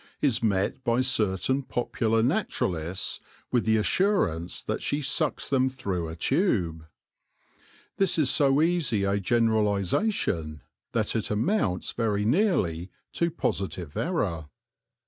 is 0.19 0.41
met 0.41 0.83
by 0.83 0.99
certain 0.99 1.61
popular 1.61 2.23
naturalists 2.23 3.19
with 3.51 3.65
the 3.65 3.77
assurance 3.77 4.59
that 4.63 4.81
she 4.81 4.99
sucks 4.99 5.47
them 5.47 5.69
through 5.69 6.07
a 6.07 6.15
tube. 6.15 6.87
This 7.97 8.17
is 8.17 8.27
so 8.31 8.63
easy 8.63 9.03
a 9.03 9.19
generalisation 9.19 10.63
that 10.93 11.15
it 11.15 11.29
amounts 11.29 11.91
very 11.91 12.25
nearly 12.25 12.89
to 13.13 13.29
positive 13.29 13.95
error. 13.95 14.47